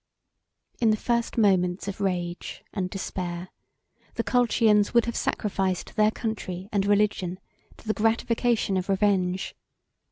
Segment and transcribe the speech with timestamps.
[0.79, 3.49] In the first moments of rage and despair,
[4.15, 7.39] the Colchians would have sacrificed their country and religion
[7.77, 9.55] to the gratification of revenge.